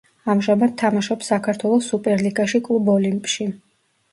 ამჟამად 0.33 0.71
თამაშობს 0.81 1.29
საქართველოს 1.33 1.91
სუპერლიგაში 1.93 2.63
კლუბ 2.69 2.91
ოლიმპში. 2.95 3.49